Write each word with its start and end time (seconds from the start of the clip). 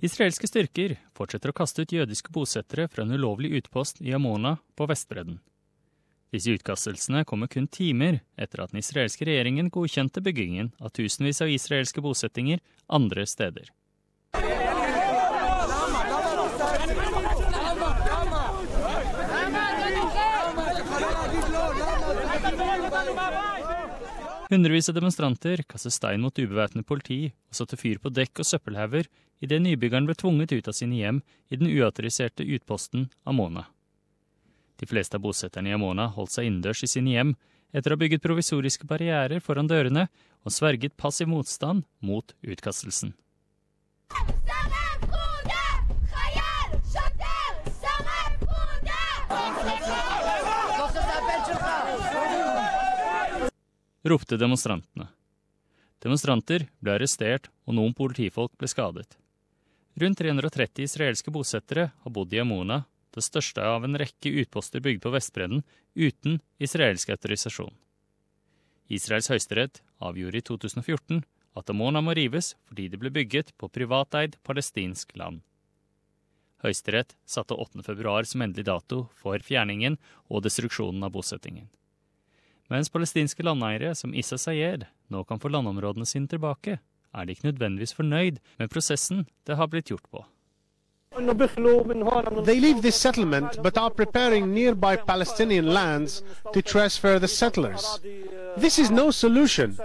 Israelske 0.00 0.48
styrker 0.48 0.94
fortsetter 1.12 1.52
å 1.52 1.56
kaste 1.56 1.84
ut 1.84 1.92
jødiske 1.92 2.32
bosettere 2.32 2.86
fra 2.88 3.04
en 3.04 3.12
ulovlig 3.12 3.50
utpost 3.58 4.00
i 4.00 4.14
Amona 4.16 4.54
på 4.72 4.86
Vestbredden. 4.88 5.36
Disse 6.32 6.54
utkastelsene 6.56 7.26
kommer 7.28 7.50
kun 7.52 7.66
timer 7.68 8.22
etter 8.40 8.62
at 8.64 8.72
den 8.72 8.80
israelske 8.80 9.26
regjeringen 9.28 9.68
godkjente 9.74 10.22
byggingen 10.24 10.72
av 10.80 10.94
tusenvis 10.96 11.42
av 11.44 11.52
israelske 11.52 12.00
bosettinger 12.00 12.62
andre 12.88 13.26
steder. 13.28 13.68
Hundrevis 24.50 24.88
av 24.88 24.96
demonstranter 24.96 25.60
kastet 25.62 25.94
stein 25.94 26.24
mot 26.24 26.38
ubevæpnet 26.38 26.82
politi 26.86 27.18
og 27.30 27.54
satte 27.54 27.76
fyr 27.78 28.00
på 28.02 28.10
dekk 28.10 28.40
og 28.42 28.48
søppelhauger 28.48 29.06
idet 29.46 29.60
nybyggeren 29.62 30.08
ble 30.08 30.16
tvunget 30.18 30.50
ut 30.56 30.70
av 30.72 30.74
sine 30.74 30.98
hjem 30.98 31.20
i 31.54 31.58
den 31.60 31.70
uautoriserte 31.70 32.42
utposten 32.56 33.04
Amona. 33.30 33.68
De 34.82 34.88
fleste 34.90 35.20
av 35.20 35.22
bosetterne 35.22 35.70
i 35.70 35.76
Amona 35.76 36.08
holdt 36.16 36.34
seg 36.34 36.48
innendørs 36.48 36.82
i 36.82 36.90
sine 36.90 37.14
hjem 37.14 37.36
etter 37.70 37.94
å 37.94 37.94
ha 37.94 38.02
bygget 38.02 38.24
provisoriske 38.26 38.90
barrierer 38.90 39.38
foran 39.38 39.70
dørene 39.70 40.08
og 40.42 40.56
sverget 40.56 40.98
passiv 40.98 41.30
motstand 41.30 41.86
mot 42.02 42.34
utkastelsen. 42.42 43.14
Ropte 54.04 54.38
demonstrantene. 54.40 55.08
Demonstranter 56.00 56.66
ble 56.80 56.94
arrestert, 56.96 57.50
og 57.68 57.76
noen 57.76 57.92
politifolk 57.96 58.54
ble 58.56 58.68
skadet. 58.70 59.18
Rundt 60.00 60.20
330 60.22 60.86
israelske 60.86 61.32
bosettere 61.34 61.90
har 61.92 62.14
bodd 62.14 62.32
i 62.32 62.40
Amona, 62.40 62.84
det 63.12 63.24
største 63.26 63.64
av 63.66 63.84
en 63.84 63.98
rekke 63.98 64.32
utposter 64.40 64.80
bygd 64.80 65.02
på 65.04 65.12
Vestbredden, 65.12 65.64
uten 65.94 66.38
israelsk 66.62 67.10
autorisasjon. 67.12 67.74
Israels 68.90 69.28
høyesterett 69.30 69.82
avgjorde 70.02 70.40
i 70.40 70.46
2014 70.46 71.20
at 71.58 71.70
Amona 71.70 72.00
må 72.02 72.14
rives 72.16 72.54
fordi 72.70 72.88
det 72.90 73.00
ble 73.02 73.12
bygget 73.14 73.52
på 73.58 73.68
privateid 73.68 74.38
palestinsk 74.46 75.12
land. 75.18 75.42
Høyesterett 76.64 77.16
satte 77.24 77.56
8.2 77.56 78.24
som 78.30 78.42
endelig 78.44 78.66
dato 78.68 79.04
for 79.16 79.38
fjerningen 79.44 79.98
og 80.28 80.44
destruksjonen 80.44 81.04
av 81.06 81.14
bosettingen. 81.14 81.68
Mens 82.70 82.90
palestinske 82.90 83.42
landeiere 83.42 83.94
som 83.98 84.14
Issa 84.14 84.38
Sayed 84.38 84.84
nå 85.10 85.24
kan 85.26 85.40
få 85.42 85.50
landområdene 85.50 86.06
sine 86.06 86.30
tilbake, 86.30 86.78
er 87.10 87.24
de 87.24 87.34
ikke 87.34 87.48
nødvendigvis 87.50 87.94
fornøyd 87.94 88.36
med 88.58 88.70
prosessen 88.70 89.24
det 89.46 89.56
har 89.58 89.66
blitt 89.66 89.90
gjort 89.90 90.06
på. 90.10 90.22
They 92.44 92.60
leave 92.60 92.80
this 92.82 92.94
settlement 92.94 93.58
but 93.62 93.76
are 93.76 93.90
preparing 93.90 94.54
nearby 94.54 94.96
Palestinian 95.06 95.66
lands 95.74 96.22
to 96.54 96.60
transfer 96.62 97.18
the 97.18 97.26
settlers. 97.26 98.00
This 98.56 98.78
is 98.78 98.90
no 98.90 99.10
solution. 99.10 99.76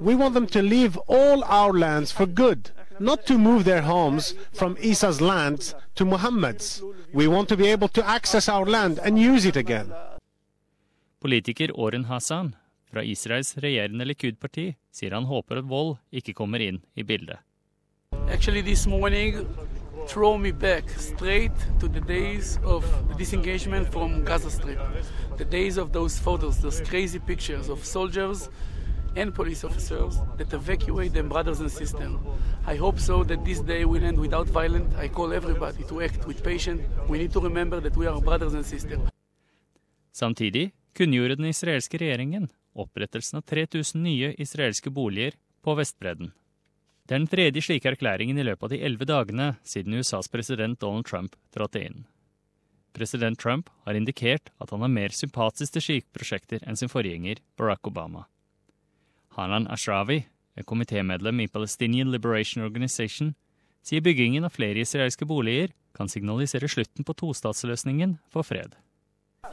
We 0.00 0.16
want 0.16 0.34
them 0.34 0.48
to 0.48 0.60
leave 0.60 0.98
all 1.06 1.44
our 1.44 1.72
lands 1.72 2.10
for 2.10 2.26
good, 2.26 2.72
not 2.98 3.26
to 3.26 3.38
move 3.38 3.62
their 3.64 3.82
homes 3.82 4.34
from 4.52 4.76
Isa's 4.80 5.20
lands 5.20 5.76
to 5.94 6.04
Muhammad's. 6.04 6.82
We 7.14 7.28
want 7.28 7.48
to 7.50 7.56
be 7.56 7.68
able 7.68 7.88
to 7.88 8.04
access 8.04 8.48
our 8.48 8.66
land 8.66 8.98
and 9.04 9.20
use 9.20 9.44
it 9.44 9.56
again. 9.56 9.92
Politiker 11.22 11.70
Oren 11.78 12.04
Hassan 12.04 12.56
fra 12.90 13.02
Israels 13.06 13.54
regjerende 13.62 14.04
Likud-parti 14.04 14.72
sier 14.90 15.14
han 15.14 15.28
håper 15.30 15.60
at 15.60 15.68
vold 15.70 15.92
ikke 16.10 16.34
kommer 16.34 16.58
inn 16.58 16.80
i 16.98 17.04
bildet. 17.06 17.38
Actually, 18.26 18.62
this 18.62 18.88
morning 18.90 19.46
throw 20.08 20.36
me 20.36 20.50
back 20.50 20.90
straight 20.90 21.54
to 21.78 21.86
the 21.86 22.00
days 22.00 22.58
of 22.64 22.82
the 23.08 23.14
disengagement 23.14 23.92
from 23.92 24.24
Gaza 24.24 24.50
Strip. 24.50 24.80
The 25.38 25.44
days 25.44 25.78
of 25.78 25.92
those 25.92 26.18
photos, 26.18 26.58
those 26.58 26.80
crazy 26.90 27.20
pictures 27.20 27.68
of 27.68 27.84
soldiers 27.84 28.50
and 29.14 29.32
police 29.32 29.62
officers 29.62 30.18
that 30.38 30.52
evacuate 30.52 31.12
their 31.12 31.28
brothers 31.28 31.60
and 31.60 31.70
sisters. 31.70 32.18
I 32.66 32.74
hope 32.74 32.98
so 32.98 33.22
that 33.24 33.44
this 33.44 33.60
day 33.60 33.84
will 33.84 34.02
end 34.02 34.18
without 34.18 34.48
violence. 34.48 34.92
I 34.98 35.06
call 35.06 35.32
everybody 35.32 35.84
to 35.84 36.02
act 36.02 36.26
with 36.26 36.42
patience. 36.42 36.82
We 37.08 37.18
need 37.18 37.32
to 37.32 37.40
remember 37.40 37.78
that 37.80 37.96
we 37.96 38.08
are 38.08 38.20
brothers 38.20 38.54
and 38.54 38.66
sisters. 38.66 38.98
Samtidig 40.10 40.72
kunngjorde 40.96 41.38
den 41.40 41.50
israelske 41.50 42.00
regjeringen 42.00 42.50
opprettelsen 42.74 43.36
av 43.36 43.42
3000 43.42 44.02
nye 44.02 44.34
israelske 44.38 44.90
boliger 44.90 45.36
på 45.62 45.74
Vestbredden. 45.74 46.32
Det 47.06 47.14
er 47.14 47.20
den 47.20 47.30
tredje 47.30 47.62
slike 47.64 47.90
erklæringen 47.92 48.38
i 48.38 48.46
løpet 48.46 48.64
av 48.66 48.72
de 48.72 48.80
elleve 48.86 49.08
dagene 49.08 49.48
siden 49.66 49.96
USAs 49.98 50.30
president 50.32 50.80
Donald 50.80 51.06
Trump 51.08 51.36
trådte 51.54 51.82
inn. 51.82 52.04
President 52.92 53.40
Trump 53.40 53.70
har 53.86 53.96
indikert 53.96 54.52
at 54.60 54.70
han 54.70 54.84
er 54.84 54.92
mer 54.92 55.14
sympatisk 55.16 55.74
til 55.74 55.84
slike 55.86 56.12
prosjekter 56.14 56.62
enn 56.68 56.78
sin 56.78 56.92
forgjenger 56.92 57.40
Barack 57.58 57.88
Obama. 57.88 58.26
Hanan 59.36 59.66
Ashrawi, 59.72 60.22
et 60.56 60.68
komitémedlem 60.68 61.40
i 61.40 61.48
Palestinian 61.48 62.12
Liberation 62.12 62.64
Organization, 62.64 63.32
sier 63.82 64.04
byggingen 64.04 64.44
av 64.44 64.52
flere 64.54 64.84
israelske 64.84 65.26
boliger 65.26 65.72
kan 65.96 66.08
signalisere 66.08 66.68
slutten 66.68 67.04
på 67.04 67.16
tostatsløsningen 67.16 68.18
for 68.30 68.46
fred. 68.46 68.76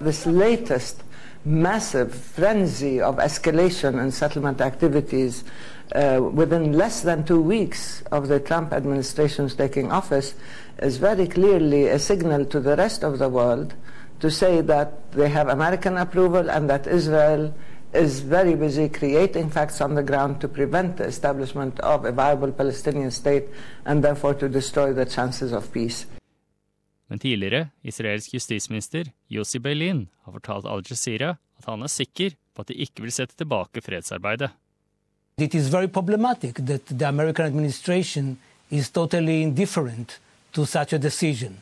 This 0.00 0.26
latest 0.26 1.02
massive 1.44 2.12
frenzy 2.12 3.00
of 3.00 3.16
escalation 3.16 4.00
and 4.00 4.12
settlement 4.12 4.60
activities 4.60 5.44
uh, 5.94 6.20
within 6.20 6.72
less 6.72 7.02
than 7.02 7.24
two 7.24 7.40
weeks 7.40 8.02
of 8.10 8.26
the 8.26 8.40
Trump 8.40 8.72
administration's 8.72 9.54
taking 9.54 9.92
office 9.92 10.34
is 10.80 10.96
very 10.96 11.28
clearly 11.28 11.86
a 11.86 11.98
signal 11.98 12.44
to 12.46 12.58
the 12.58 12.76
rest 12.76 13.04
of 13.04 13.20
the 13.20 13.28
world 13.28 13.74
to 14.18 14.30
say 14.30 14.60
that 14.60 15.12
they 15.12 15.28
have 15.28 15.48
American 15.48 15.96
approval 15.96 16.50
and 16.50 16.68
that 16.68 16.86
Israel 16.86 17.54
is 17.94 18.20
very 18.20 18.54
busy 18.54 18.88
creating 18.88 19.48
facts 19.48 19.80
on 19.80 19.94
the 19.94 20.02
ground 20.02 20.40
to 20.40 20.48
prevent 20.48 20.96
the 20.96 21.04
establishment 21.04 21.78
of 21.80 22.04
a 22.04 22.12
viable 22.12 22.50
Palestinian 22.50 23.10
state 23.10 23.44
and 23.84 24.02
therefore 24.02 24.34
to 24.34 24.48
destroy 24.48 24.92
the 24.92 25.04
chances 25.04 25.52
of 25.52 25.72
peace. 25.72 26.06
Men 27.08 27.18
tidligere 27.22 27.68
israelsk 27.86 28.34
justisminister 28.34 29.10
Yossi 29.30 29.60
Beilin 29.62 30.06
har 30.24 30.34
fortalt 30.34 30.66
Al 30.66 30.82
Jazeera 30.82 31.36
at 31.58 31.68
han 31.70 31.82
er 31.82 31.92
sikker 31.92 32.34
på 32.54 32.64
at 32.64 32.70
de 32.72 32.80
ikke 32.82 33.04
vil 33.04 33.12
sette 33.14 33.36
tilbake 33.38 33.82
fredsarbeidet. 33.84 34.50
It 35.38 35.54
is 35.54 35.68
very 35.68 35.86
problematic 35.86 36.54
that 36.66 36.86
the 36.88 37.06
American 37.06 37.46
administration 37.46 38.38
is 38.70 38.90
totally 38.90 39.42
indifferent 39.42 40.18
to 40.52 40.64
such 40.64 40.92
a 40.92 40.98
decision. 40.98 41.60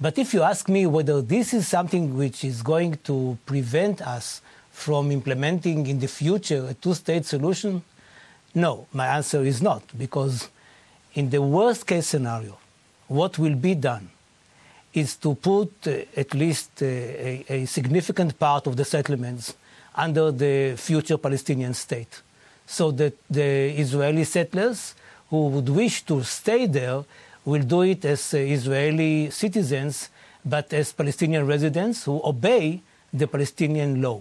But 0.00 0.16
if 0.18 0.32
you 0.32 0.42
ask 0.42 0.68
me 0.68 0.86
whether 0.86 1.20
this 1.20 1.52
is 1.52 1.66
something 1.66 2.16
which 2.16 2.44
is 2.44 2.62
going 2.62 2.96
to 3.04 3.36
prevent 3.44 4.00
us 4.00 4.40
from 4.72 5.10
implementing 5.10 5.86
in 5.86 5.98
the 5.98 6.08
future 6.08 6.68
a 6.70 6.74
two 6.74 6.94
state 6.94 7.26
solution, 7.26 7.82
no, 8.54 8.86
my 8.92 9.06
answer 9.06 9.44
is 9.44 9.60
not, 9.60 9.82
because 9.98 10.48
in 11.14 11.28
the 11.30 11.42
worst 11.42 11.86
case 11.86 12.06
scenario, 12.06 12.56
what 13.08 13.38
will 13.38 13.56
be 13.56 13.74
done 13.74 14.08
is 14.92 15.16
to 15.16 15.34
put 15.34 15.70
uh, 15.86 16.02
at 16.16 16.34
least 16.34 16.82
uh, 16.82 16.86
a, 16.86 17.44
a, 17.48 17.66
significant 17.66 18.38
part 18.38 18.66
of 18.66 18.76
the 18.76 18.84
settlements 18.84 19.54
under 19.94 20.32
the 20.32 20.74
future 20.76 21.18
Palestinian 21.18 21.74
state, 21.74 22.22
so 22.66 22.90
that 22.90 23.14
the 23.28 23.70
Israeli 23.78 24.24
settlers 24.24 24.94
who 25.30 25.48
would 25.48 25.68
wish 25.68 26.02
to 26.02 26.22
stay 26.22 26.66
there 26.66 27.04
will 27.44 27.62
do 27.62 27.82
it 27.82 28.04
as 28.04 28.34
uh, 28.34 28.38
Israeli 28.38 29.30
citizens, 29.30 30.10
but 30.44 30.72
as 30.72 30.92
Palestinian 30.92 31.46
residents 31.46 32.04
who 32.04 32.20
obey 32.24 32.80
the 33.12 33.26
Palestinian 33.26 34.02
law. 34.02 34.20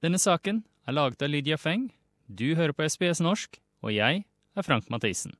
Denne 0.00 0.18
saken 0.18 0.62
er 0.86 0.96
laget 0.96 1.22
av 1.22 1.28
Lydia 1.32 1.56
Feng. 1.58 1.90
Du 2.28 2.54
hører 2.54 2.72
på 2.72 2.88
SBS 2.88 3.20
norsk, 3.20 3.60
og 3.82 3.94
jeg 3.94 4.24
er 4.56 4.62
Frank 4.62 4.90
Mathisen. 4.90 5.32